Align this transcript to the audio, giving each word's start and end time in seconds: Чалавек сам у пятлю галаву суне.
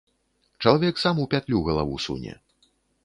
Чалавек 0.63 0.95
сам 1.03 1.21
у 1.25 1.27
пятлю 1.33 1.61
галаву 1.67 2.03
суне. 2.07 2.33